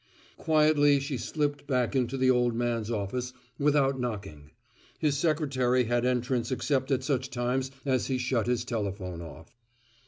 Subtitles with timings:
[0.37, 4.49] Quietly she slipped back into the old man's office, without knocking.
[4.97, 9.55] His secretary had entrance except at such times as he shut his telephone off.